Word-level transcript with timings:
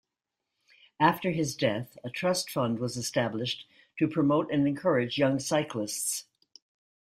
After 0.99 1.29
his 1.29 1.55
death, 1.55 1.95
a 2.03 2.09
trust 2.09 2.49
fund 2.49 2.79
was 2.79 2.97
established 2.97 3.67
to 3.99 4.07
promote 4.07 4.49
and 4.51 4.67
encourage 4.67 5.19
young 5.19 5.37
cyclists. 5.37 6.25